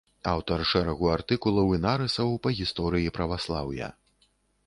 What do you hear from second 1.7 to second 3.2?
і нарысаў па гісторыі